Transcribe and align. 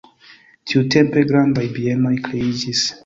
Tiutempe 0.71 1.23
grandaj 1.33 1.67
bienoj 1.77 2.15
kreiĝis. 2.29 2.83